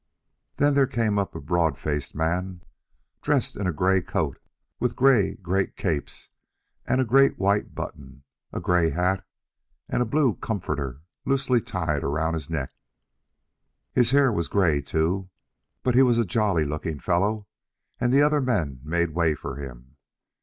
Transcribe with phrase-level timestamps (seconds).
[0.57, 2.63] Then there came up a broad faced man,
[3.21, 4.39] dressed in a great gray coat
[4.79, 6.29] with great gray capes
[6.87, 9.23] and great white buttons, a gray hat,
[9.87, 12.71] and a blue comforter loosely tied around his neck;
[13.93, 15.29] his hair was gray, too;
[15.83, 17.45] but he was a jolly looking fellow,
[17.99, 19.97] and the other men made way for him.